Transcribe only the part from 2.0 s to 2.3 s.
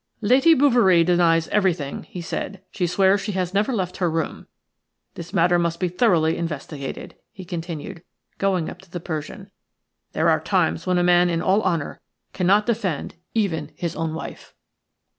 he